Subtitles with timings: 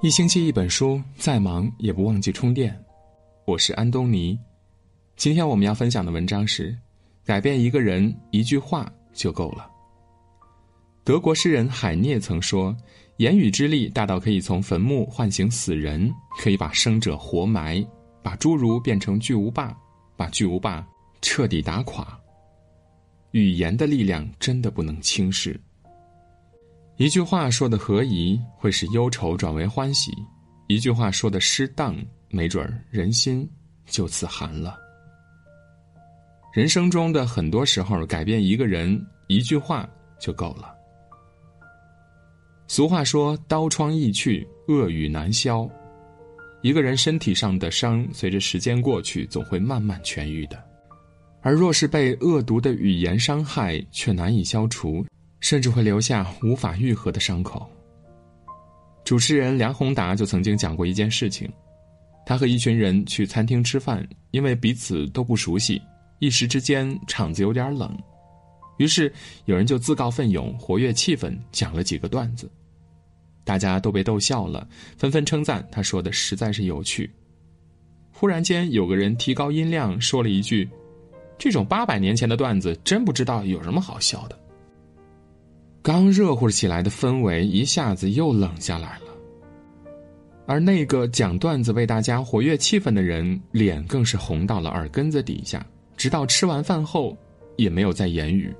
[0.00, 2.72] 一星期一本书，再忙也不忘记充电。
[3.44, 4.38] 我是安东尼。
[5.16, 6.72] 今天我们要分享的文章是：
[7.24, 9.68] 改变一个人一句话就够了。
[11.02, 12.76] 德国诗人海涅曾说
[13.18, 17.84] ：“言语之力大到可以从坟墓唤醒死人，可以把生者活埋，
[18.22, 19.76] 把侏儒变成巨无霸，
[20.16, 20.86] 把巨无霸
[21.20, 22.16] 彻底打垮。
[23.32, 25.60] 语言的力量真的不能轻视。”
[26.98, 30.10] 一句话说的合宜，会使忧愁转为欢喜；
[30.66, 31.96] 一句话说的失当，
[32.28, 33.48] 没准儿人心
[33.86, 34.76] 就此寒了。
[36.52, 39.88] 人生中的很多时候，改变一个人一句话
[40.18, 40.74] 就够了。
[42.66, 45.70] 俗话说：“刀疮易去，恶语难消。”
[46.62, 50.58] 一个人身体上的伤，随着时间过去，总会慢慢痊愈的；
[51.42, 55.06] 而若是被恶毒的语言伤害，却难以消除。
[55.40, 57.68] 甚至会留下无法愈合的伤口。
[59.04, 61.50] 主持人梁宏达就曾经讲过一件事情：
[62.26, 65.80] 他和一群人去餐厅吃饭，因为彼此都不熟悉，
[66.18, 67.96] 一时之间场子有点冷。
[68.76, 69.12] 于是
[69.46, 72.50] 有人就自告奋勇，活跃气氛，讲了几个段子。
[73.44, 77.10] 大家都被逗笑了，纷纷称赞他说的实在是有趣。
[78.12, 80.68] 忽然间，有个人提高音量说了一句
[81.38, 84.38] ：“这种八百年前的段子，真不知道有什么好笑的。”
[85.88, 89.06] 刚热乎起来的氛围一下子又冷下来了，
[90.46, 97.16] 而那个讲段子为大家活跃气氛的人，脸更是红到了耳根子底下，直到吃完饭后
[97.56, 98.54] 也没有再言语。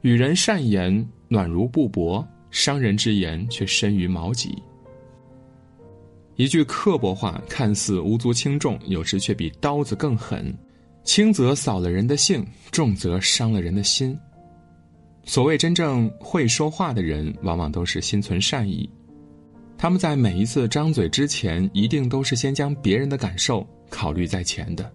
[0.00, 4.60] 与人善言暖如布帛，伤人之言却深于矛戟。
[6.34, 10.52] 一句刻薄话看似无足轻重，有时却比刀子更狠，
[11.04, 14.18] 轻则扫了人的兴，重则伤了人的心。
[15.24, 18.88] 所谓真正会说话的人，往往都是心存善意。
[19.78, 24.90] 他们在每一次张嘴之前，一定都是先将别人的感受考虑在前的。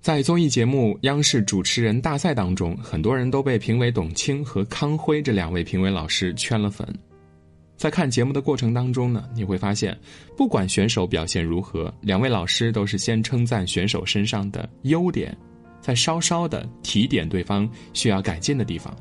[0.00, 6.86] 在综艺节目《央视主持人大赛》当中，很多人都被评委董卿和康辉这两位评委老师圈了粉。
[7.76, 9.98] 在看节目的过程当中呢，你会发现，
[10.36, 15.36] 不管选手表现如何，两位老师都是先称赞选手身上的优点。
[15.84, 18.96] 再稍稍的提点对方需要改进的地方，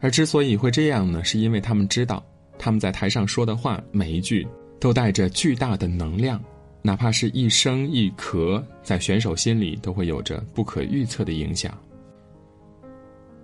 [0.00, 2.24] 而之所以会这样呢，是因为他们知道
[2.58, 4.48] 他们在台上说的话每一句
[4.80, 6.42] 都带着巨大的能量，
[6.80, 11.76] 哪怕是一声一咳，在选手心里都会有着不可预测的影响。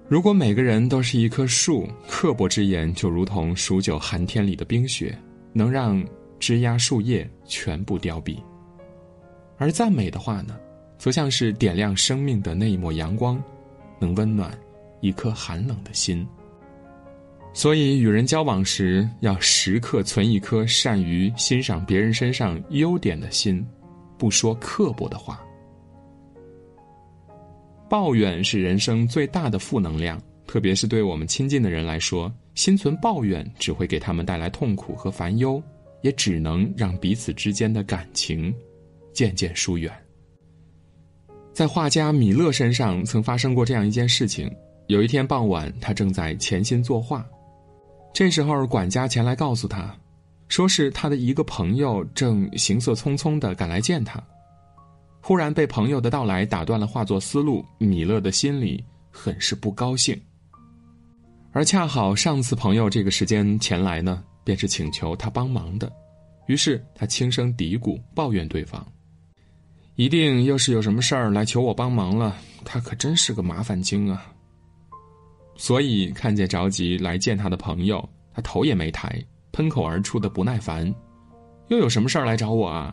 [0.09, 5.15] 如果每个人都是一棵树，刻薄之言就如同数九寒天里的冰雪，
[5.53, 6.03] 能让
[6.41, 8.39] 枝桠树叶全部凋敝；
[9.59, 10.57] 而赞美的话呢？
[11.04, 13.38] 则像是点亮生命的那一抹阳光，
[14.00, 14.59] 能温暖
[15.03, 16.26] 一颗寒冷的心。
[17.53, 23.62] 所以，与人交往时要时刻存一颗善于欣赏别人身上优点的心，
[24.16, 25.44] 不说刻薄的话。
[27.86, 35.62] 抱怨是人生最大的负能量，特别是对我们亲近的人来说，心存抱怨只会给他们带来痛苦和烦忧，
[36.00, 38.54] 也只能让彼此之间的感情
[39.12, 39.92] 渐渐疏远。
[41.54, 44.50] 在画家米勒身上曾发生过这样一件事情。
[44.88, 47.25] 有一天傍晚，他正在潜心作画，
[48.12, 49.97] 这时候管家前来告诉他，
[50.48, 54.22] 说是他的一个朋友正行色匆匆的赶来见他。
[55.22, 60.21] 忽然被朋友的到来打断了画作思路，米勒的心里很是不高兴。
[61.53, 65.91] 而恰好上次朋友这个时间前来呢，便是请求他帮忙的，
[66.47, 68.86] 于是他轻声嘀咕，抱怨对方。
[69.97, 74.27] 一定又是有什么事儿来求我帮忙了，他可真是个麻烦精啊！
[75.56, 80.93] 所以看见着急来见他的朋友，他头也没抬，喷口而出的不耐烦
[81.71, 82.93] ：“又有什么事儿来找我啊？”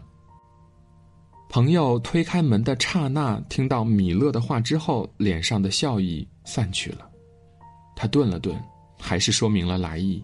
[1.49, 7.09] 朋友推开门的刹那，听到米勒的话之后，脸上的笑意散去了。
[7.95, 8.55] 他顿了顿，
[8.99, 10.23] 还是说明了来意：“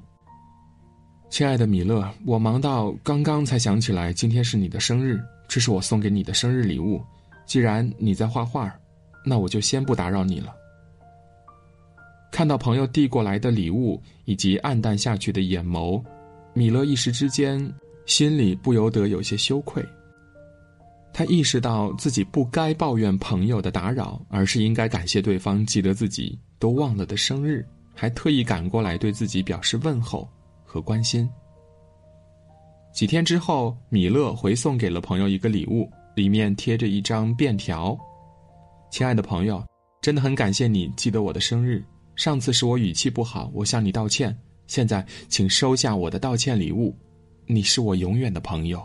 [1.31, 7.01] 亲爱的米勒，我忙到刚刚才想起来，今天是你的生日。”这是我送给你的生日礼物，
[7.45, 8.73] 既然你在画画，
[9.25, 10.53] 那我就先不打扰你了。
[12.31, 16.03] 看到朋友递过来的礼物以及暗淡下去的眼眸，
[16.53, 17.73] 米勒一时之间
[18.05, 19.83] 心里不由得有些羞愧。
[21.13, 27.65] 他意识到自己不该抱怨朋友的打扰，而是应该感谢对方记得自己都忘了的生日，
[27.95, 30.29] 还特意赶过来对自己表示问候
[30.63, 31.27] 和关心。
[32.97, 37.95] 几天之后，米勒回送给了朋友一个礼物，里面贴着一张便条
[38.89, 39.63] ：“亲爱的朋友，
[40.01, 41.85] 真的很感谢你记得我的生日。
[42.15, 44.35] 上次是我语气不好，我向你道歉。
[44.65, 46.91] 现在，请收下我的道歉礼物，
[47.45, 48.83] 你是我永远的朋友。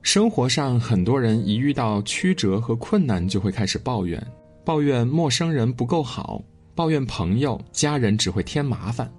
[0.00, 4.26] 生活上，很多人一遇到曲折和困难，就会开始抱怨，
[4.64, 6.42] 抱怨陌生人不够好，
[6.74, 9.12] 抱怨朋友、家人只会添麻烦，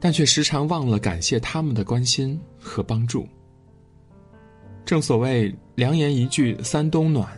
[0.00, 3.26] 但却时常忘了感谢他们的关心和帮助。
[4.84, 7.28] 正所谓良言一句三冬暖，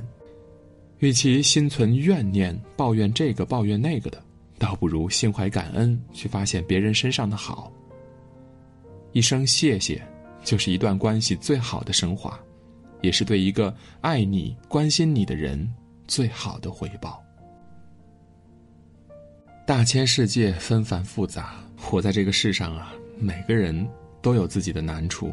[0.99, 4.23] 与其心存怨念、抱怨这个抱怨那个的，
[4.59, 7.73] 倒不如心怀感恩，去发现别人身上的好。
[9.13, 10.01] 一声谢谢，
[10.45, 12.39] 就是一段关系最好的升华。
[13.03, 15.67] 也是对一个爱你、关心你的人
[16.07, 17.23] 最好的回报。
[19.71, 23.89] 大千世界纷繁复杂，活在这个世上啊，每个人
[24.21, 25.33] 都有自己的难处。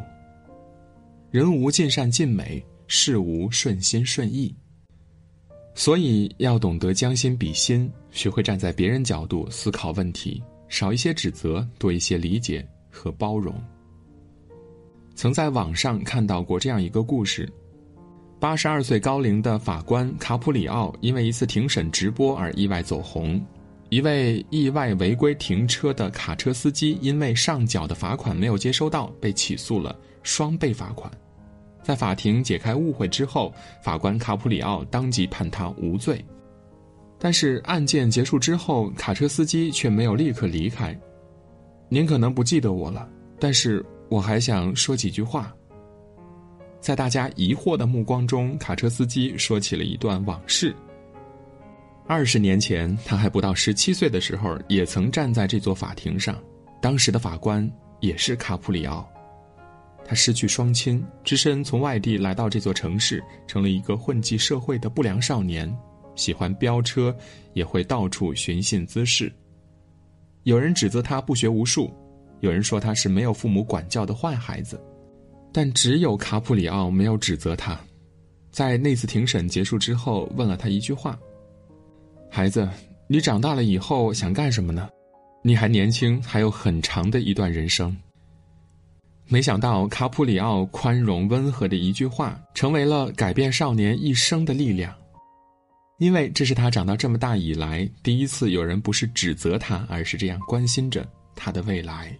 [1.32, 4.54] 人无尽善尽美，事无顺心顺意。
[5.74, 13.52] 所以要懂得将心比心，学会站在别人角度思考问题，少一些指责，多一些理解和包容。
[15.16, 17.52] 曾在网上看到过这样一个故事：
[18.38, 23.44] 八十二岁高龄的法官卡普里奥因为一次庭审直播而意外走红。
[23.88, 31.10] 一位意外违规停车的卡车司机因为上缴的罚款没有接收到，被起诉了双倍罚款。
[31.82, 33.52] 在法庭解开误会之后，
[33.82, 36.24] 法官卡普里奥当即判他无罪。
[37.18, 40.98] 但是案件结束之后，卡车司机却没有立刻离开。
[41.88, 43.08] 您可能不记得我了，
[43.38, 43.84] 但是。
[44.10, 45.54] 我还想说几句话。
[46.80, 50.74] 在大家疑惑的目光中，卡车司机说起了一段往事。
[52.08, 56.42] 二十年前，他还不到十七岁的时候，也曾站在这座法庭上，
[56.80, 57.70] 当时的法官
[58.00, 59.06] 也是卡普里奥。
[60.06, 65.70] 他失去双亲，只身从外地来到这座城市，成了一个混迹社会的不良少年，
[66.14, 67.14] 喜欢飙车，
[67.52, 69.30] 也会到处寻衅滋事。
[70.44, 71.92] 有人指责他不学无术。
[72.40, 74.80] 有人说他是没有父母管教的坏孩子，
[75.52, 77.78] 但只有卡普里奥没有指责他。
[78.50, 81.18] 在那次庭审结束之后，问了他一句话
[82.30, 82.68] ：“孩子，
[83.06, 84.88] 你长大了以后想干什么呢？
[85.42, 87.96] 你还年轻，还有很长的一段人生。”
[89.30, 94.94] 没想到卡普里奥宽容温和的一句话，成为了改变少年一生的力量。
[95.98, 102.16] 因为这是他长到这么大以来第一次有人不是指责他，而是这样关心着他的未来。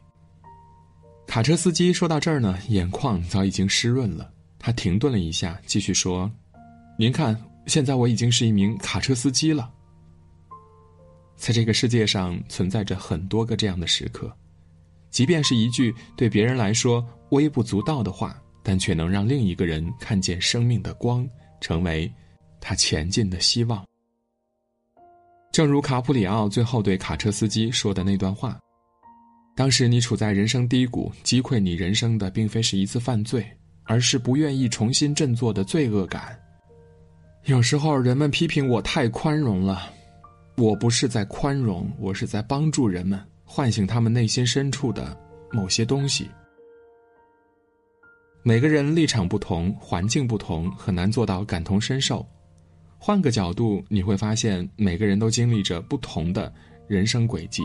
[1.27, 4.31] 卡车司机说到这儿呢，眼眶早已经湿润了。
[4.59, 6.31] 他停顿了一下，继续说
[6.99, 7.35] ：“您看，
[7.67, 9.71] 现在我已经是一名卡车司机了。
[11.39, 14.31] 在这个世界上存在着很多个这样的时刻，
[15.09, 21.27] 即便是一句对别人来说微不足道的话，但却能让另一个人看见生命的光，
[21.61, 22.13] 成为
[22.61, 23.83] 他前进的希望。
[25.53, 28.59] 正如卡普里奥最后对卡车司机说的那段话。”
[29.57, 33.45] 当时你处在人生低谷，击溃你人生的并非是一次犯罪，
[33.85, 36.39] 而是不愿意重新振作的罪恶感。
[37.45, 39.91] 有时候人们批评我太宽容了，
[40.59, 45.17] 我不是在宽容，我是在帮助人们唤醒他们内心深处的
[45.53, 46.29] 某些东西。
[48.43, 52.27] 每个人立场不同，环境不同，很难做到感同身受。
[52.99, 56.53] 换个角度，你会发现每个人都经历着不同的
[56.89, 57.63] 人生轨迹。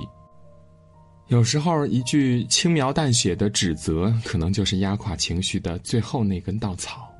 [1.29, 7.11] 有时候，一句轻描淡写的指责，可能就是压垮情绪的最后那根稻草；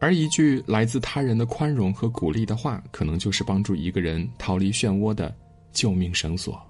[0.00, 5.34] 而一句来自他人的宽容和鼓励的话，可能就是帮助一个人逃离漩涡的
[5.72, 6.60] 救命绳索。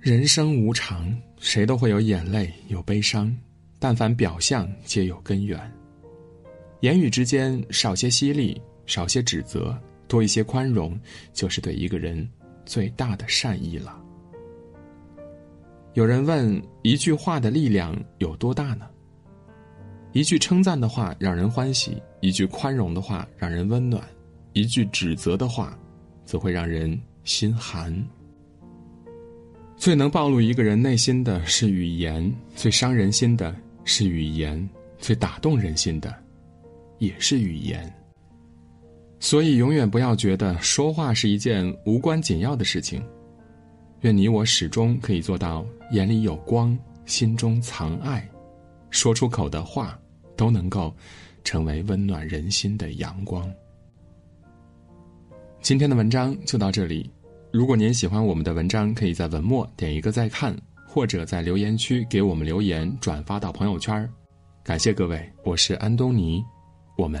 [0.00, 3.32] 人生无常，谁都会有眼泪，有悲伤，
[3.78, 5.60] 但凡表象，皆有根源。
[6.80, 10.98] 言语之间少些犀利，少些指责，多一些宽容，
[11.32, 12.28] 就是对一个人
[12.64, 14.00] 最大的善意了。
[15.94, 18.88] 有人问：一句话的力量有多大呢？
[20.18, 24.02] 一句称赞的话让人欢喜，一句宽容的话让人温暖，
[24.52, 25.78] 一句指责的话，
[26.24, 27.96] 则会让人心寒。
[29.76, 36.12] 最能暴露一个人内心的是语言，最伤人心的是语言，最打动人心的
[36.98, 37.88] 也是语言。
[39.20, 43.00] 所以，永远不要觉得说话是一件无关紧要的事情。
[44.00, 48.28] 愿你我始终可以做到眼里有光，心中藏爱，
[48.90, 49.96] 说出口的话
[50.38, 50.94] 都能够
[51.42, 53.52] 成为温暖人心的阳光。
[55.60, 57.10] 今天的文章就到这里，
[57.52, 64.08] 如果您喜欢我们的文章，可以在文末点一个再看，或者在留言区给我们留言，转发到朋友圈。
[64.62, 66.40] 感谢各位，我是安东尼，
[66.96, 67.20] 我们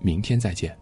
[0.00, 0.74] 明天再见。